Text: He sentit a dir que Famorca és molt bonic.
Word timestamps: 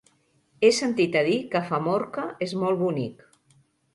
He 0.63 0.69
sentit 0.77 1.17
a 1.19 1.23
dir 1.27 1.35
que 1.51 1.61
Famorca 1.67 2.25
és 2.47 2.57
molt 2.63 2.81
bonic. 2.83 3.23